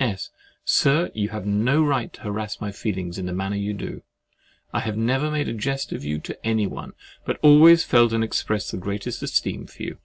[0.00, 0.30] S.
[0.64, 4.02] Sir, you have no right to harass my feelings in the manner you do.
[4.72, 8.72] I have never made a jest of you to anyone, but always felt and expressed
[8.72, 9.98] the greatest esteem for you.